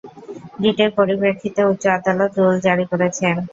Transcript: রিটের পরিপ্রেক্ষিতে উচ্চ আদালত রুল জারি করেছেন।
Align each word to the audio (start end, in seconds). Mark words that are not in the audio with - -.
রিটের 0.63 0.89
পরিপ্রেক্ষিতে 0.97 1.61
উচ্চ 1.71 1.83
আদালত 1.97 2.31
রুল 2.37 2.55
জারি 2.65 2.85
করেছেন। 2.91 3.35